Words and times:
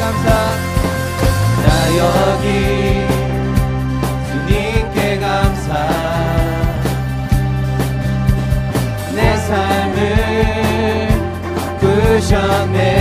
감사. 0.00 0.28
나 1.62 1.68
여기 1.98 3.06
주님께 4.26 5.18
감사. 5.18 5.68
내 9.14 9.36
삶을 9.36 9.98
꾸셨네. 11.80 12.99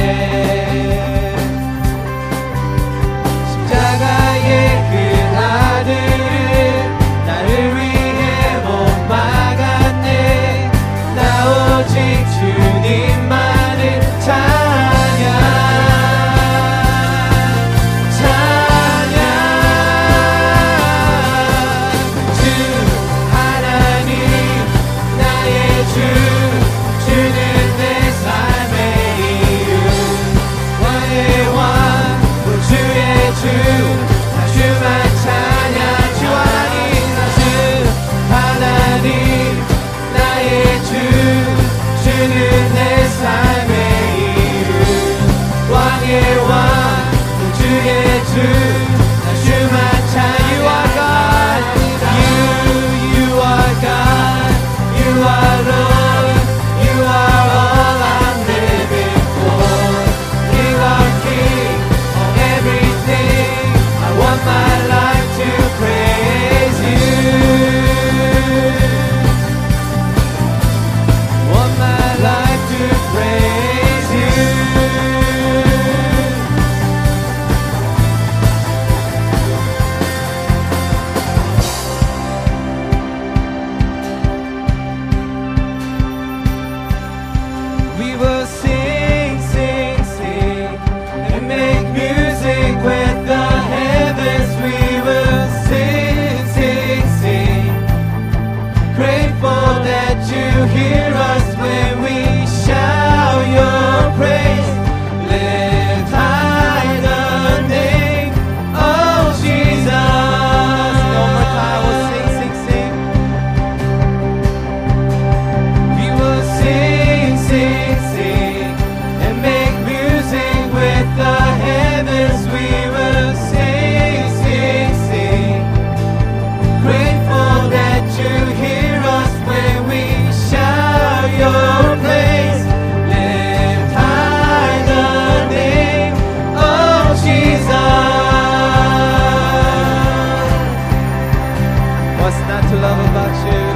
to 142.69 142.75
love 142.75 142.99
about 143.09 143.53
you. 143.53 143.68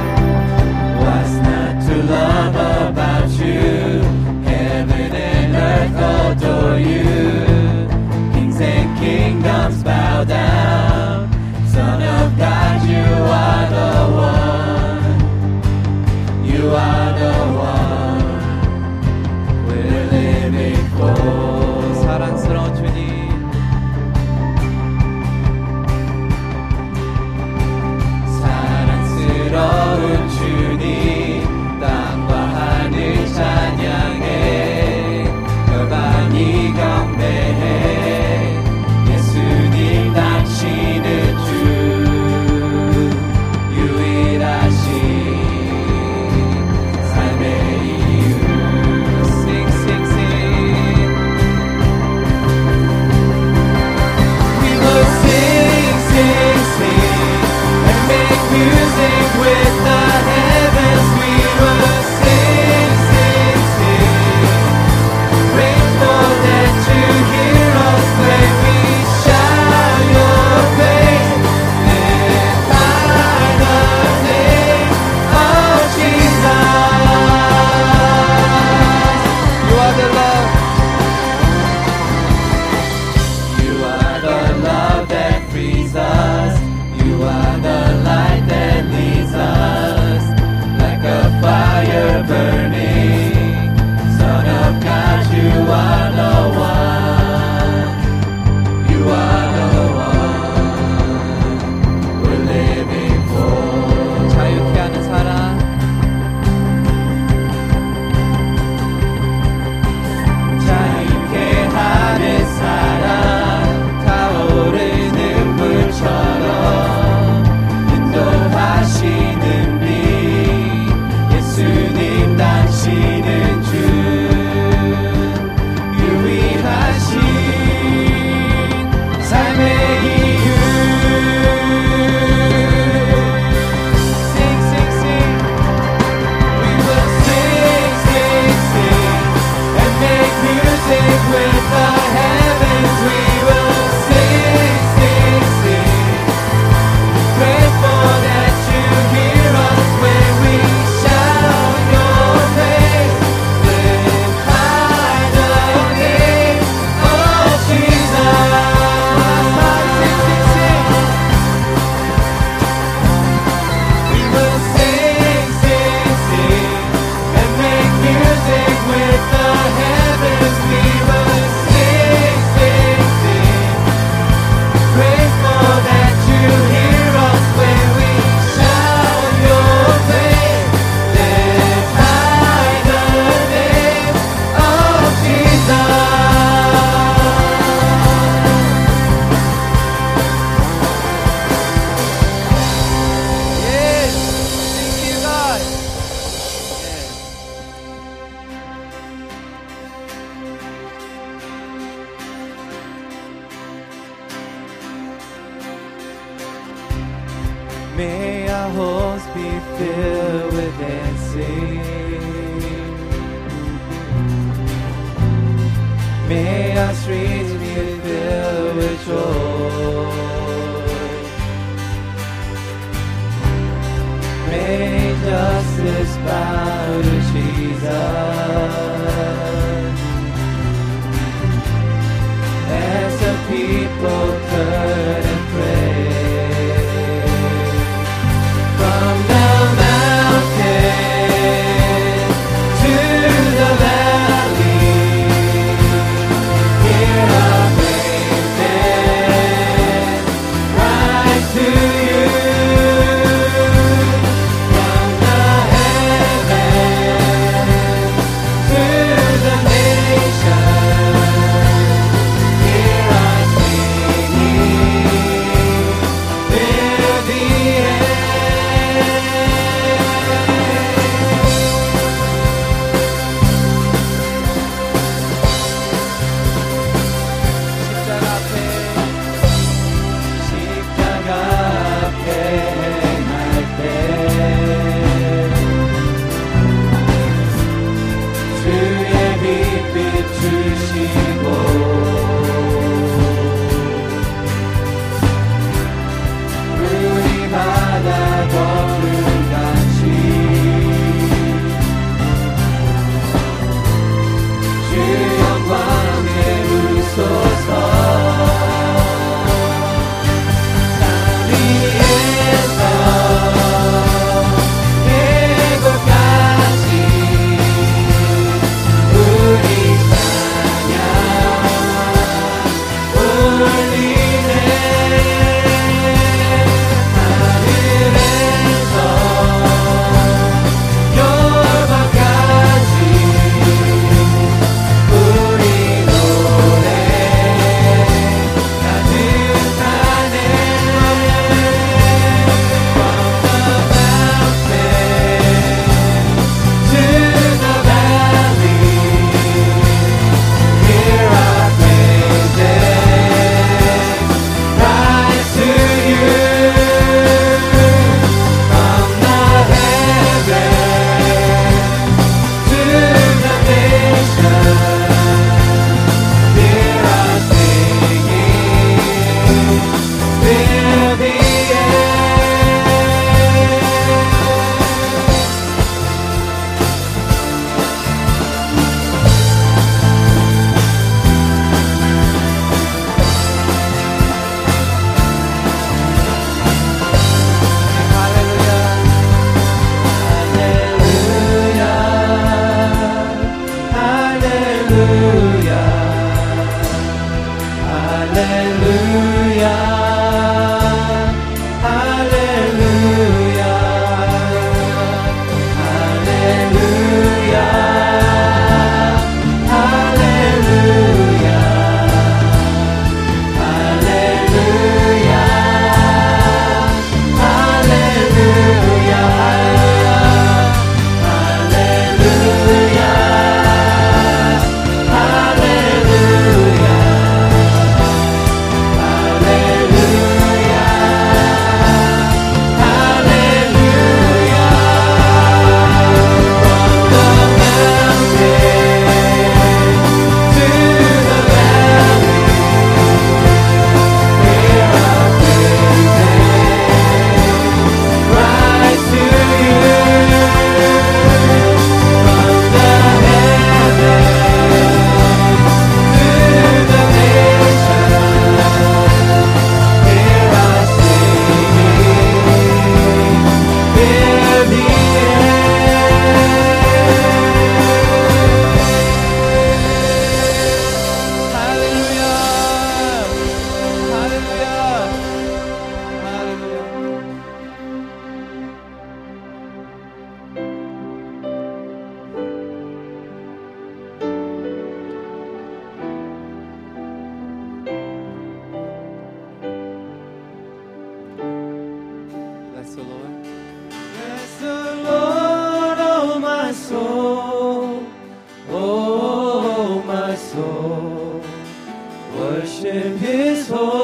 Worship 502.94 503.18
His 503.18 503.68
holy 503.68 504.03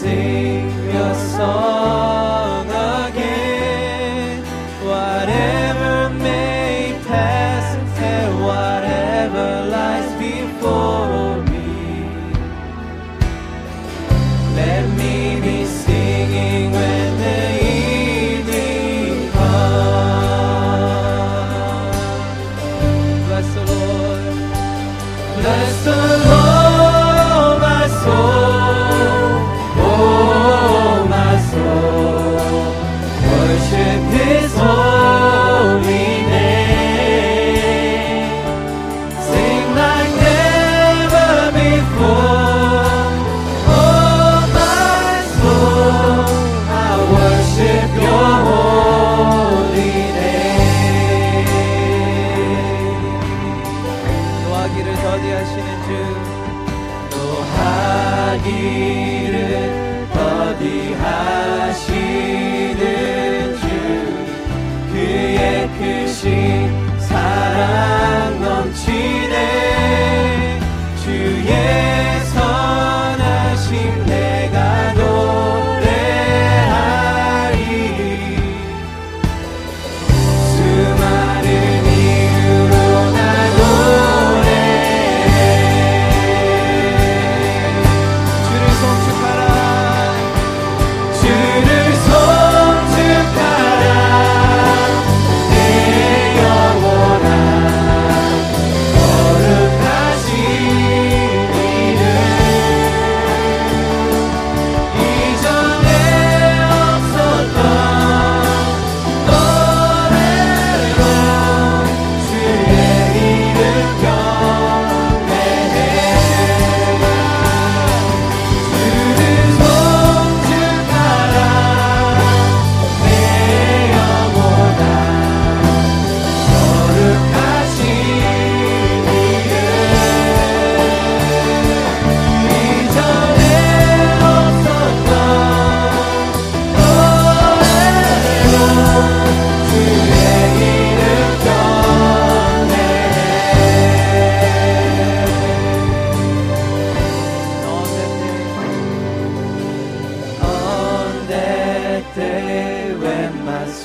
sing 0.00 0.68
your 0.90 1.14
song 1.14 2.31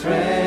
friend. 0.08 0.47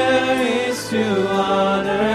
is 0.69 0.89
to 0.91 1.29
honor 1.29 2.06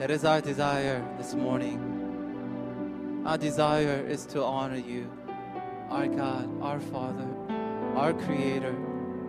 That 0.00 0.10
is 0.10 0.24
our 0.24 0.40
desire 0.40 1.02
this 1.18 1.34
morning. 1.34 3.22
Our 3.24 3.38
desire 3.38 4.04
is 4.06 4.26
to 4.26 4.42
honor 4.44 4.76
you, 4.76 5.10
our 5.90 6.06
God, 6.06 6.48
our 6.62 6.78
Father, 6.78 7.26
our 7.94 8.12
Creator, 8.12 8.74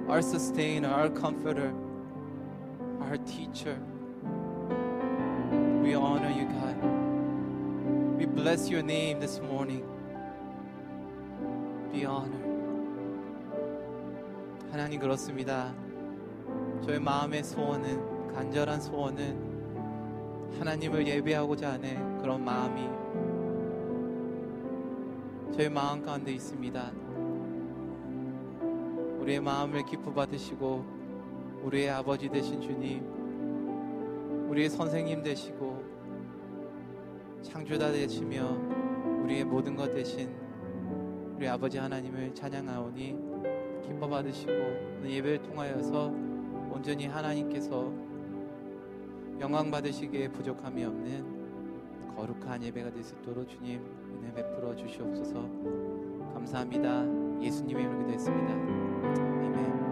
our 0.07 0.21
Sustainer, 0.21 0.89
our 0.89 1.09
Comforter, 1.09 1.73
our 3.01 3.17
Teacher. 3.17 3.77
We 5.81 5.95
honor 5.95 6.29
you, 6.29 6.45
God. 6.45 8.17
We 8.17 8.25
bless 8.25 8.69
your 8.69 8.83
name 8.83 9.19
this 9.19 9.39
morning. 9.39 9.83
Be 11.91 12.05
honored. 12.05 12.45
하나님 14.71 14.99
그렇습니다. 14.99 15.73
저의 16.83 16.99
마음의 16.99 17.43
소원은 17.43 18.33
간절한 18.33 18.81
소원은 18.81 19.50
하나님을 20.58 21.06
예배하고자 21.06 21.72
하는 21.72 22.18
그런 22.18 22.44
마음이 22.44 22.88
저의 25.54 25.68
마음 25.68 26.02
가운데 26.02 26.32
있습니다. 26.32 26.92
우리의 29.18 29.40
마음을 29.40 29.84
기뻐 29.84 30.12
받으시고 30.12 30.84
우리의 31.64 31.90
아버지 31.90 32.28
되신 32.28 32.60
주님, 32.60 34.48
우리의 34.50 34.68
선생님 34.70 35.22
되시고 35.22 35.82
창조자 37.42 37.92
되시며 37.92 38.56
우리의 39.22 39.44
모든 39.44 39.76
것 39.76 39.92
되신 39.92 40.30
우리 41.36 41.48
아버지 41.48 41.78
하나님을 41.78 42.34
찬양하오니 42.34 43.16
기뻐 43.86 44.08
받으시고 44.08 44.52
예배를 45.04 45.42
통하여서 45.42 46.06
온전히 46.70 47.06
하나님께서 47.06 47.92
영광 49.40 49.70
받으시기에 49.70 50.28
부족함이 50.28 50.84
없는 50.84 52.14
거룩한 52.16 52.62
예배가 52.62 52.90
될 52.92 53.02
수 53.02 53.14
있도록 53.16 53.48
주님 53.48 53.80
은혜 54.14 54.32
베풀어 54.32 54.76
주시옵소서. 54.76 55.34
감사합니다. 56.34 57.04
예수님의 57.42 57.82
이름으로 57.84 58.00
기도했습니다. 58.06 58.52
아멘 58.52 59.91